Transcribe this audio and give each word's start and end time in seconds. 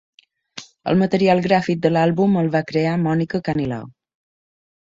El 0.93 0.97
material 1.01 1.41
gràfic 1.47 1.83
de 1.85 1.91
l'àlbum 1.93 2.41
el 2.43 2.51
va 2.57 2.63
crear 2.73 2.97
Mònica 3.05 3.43
Canilao. 3.51 3.89